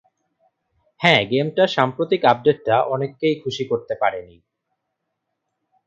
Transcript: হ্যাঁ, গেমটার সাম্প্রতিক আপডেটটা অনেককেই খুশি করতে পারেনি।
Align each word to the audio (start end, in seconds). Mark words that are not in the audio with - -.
হ্যাঁ, 1.01 1.21
গেমটার 1.31 1.67
সাম্প্রতিক 1.67 2.21
আপডেটটা 2.25 2.75
অনেককেই 2.85 3.35
খুশি 3.43 3.63
করতে 3.65 3.93
পারেনি। 4.01 4.37